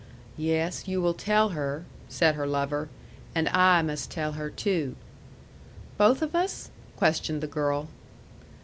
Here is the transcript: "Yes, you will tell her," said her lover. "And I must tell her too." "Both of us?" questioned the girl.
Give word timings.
"Yes, 0.39 0.87
you 0.87 0.99
will 0.99 1.13
tell 1.13 1.49
her," 1.49 1.85
said 2.09 2.33
her 2.33 2.47
lover. 2.47 2.89
"And 3.35 3.47
I 3.49 3.83
must 3.83 4.09
tell 4.09 4.31
her 4.31 4.49
too." 4.49 4.95
"Both 5.95 6.23
of 6.23 6.33
us?" 6.33 6.71
questioned 6.97 7.41
the 7.41 7.45
girl. 7.45 7.87